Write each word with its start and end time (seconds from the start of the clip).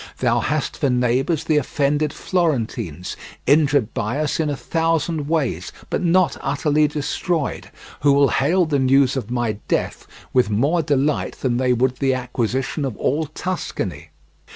Thou 0.17 0.39
hast 0.39 0.77
for 0.77 0.89
neighbours 0.89 1.43
the 1.43 1.57
offended 1.57 2.11
Florentines, 2.11 3.15
injured 3.45 3.93
by 3.93 4.17
us 4.19 4.39
in 4.39 4.49
a 4.49 4.55
thousand 4.57 5.29
ways, 5.29 5.71
but 5.91 6.01
not 6.03 6.35
utterly 6.41 6.87
destroyed, 6.87 7.69
who 7.99 8.11
will 8.11 8.29
hail 8.29 8.65
the 8.65 8.79
news 8.79 9.15
of 9.15 9.29
my 9.29 9.59
death 9.67 10.07
with 10.33 10.49
more 10.49 10.81
delight 10.81 11.33
than 11.41 11.57
they 11.57 11.71
would 11.71 11.97
the 11.97 12.15
acquisition 12.15 12.83
of 12.83 12.97
all 12.97 13.27
Tuscany. 13.27 14.09